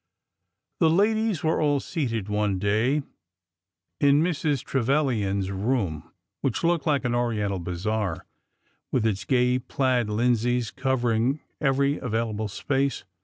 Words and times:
The 0.79 0.89
ladies 0.89 1.43
were 1.43 1.61
all 1.61 1.79
seated 1.79 2.27
one 2.27 2.57
day 2.57 3.03
in 3.99 4.23
Mrs. 4.23 4.63
Trevilian's 4.63 5.51
room, 5.51 6.11
which 6.41 6.63
looked 6.63 6.87
like 6.87 7.05
an 7.05 7.13
Oriental 7.13 7.59
bazaar 7.59 8.25
with 8.91 9.05
its 9.05 9.25
gay 9.25 9.59
plaid 9.59 10.09
linseys 10.09 10.71
covering 10.71 11.39
every 11.59 11.99
available 11.99 12.47
space. 12.47 13.03